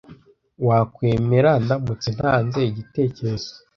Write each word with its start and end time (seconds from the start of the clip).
Wakwemera 0.67 1.51
ndamutse 1.63 2.07
ntanze 2.17 2.59
igitekerezo? 2.69 3.51